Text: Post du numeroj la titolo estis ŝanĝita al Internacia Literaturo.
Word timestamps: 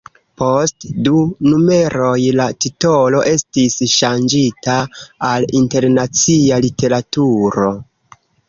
Post 0.41 0.85
du 1.07 1.11
numeroj 1.49 2.15
la 2.39 2.47
titolo 2.65 3.21
estis 3.33 3.77
ŝanĝita 3.99 4.79
al 5.31 5.49
Internacia 5.63 6.63
Literaturo. 6.69 7.71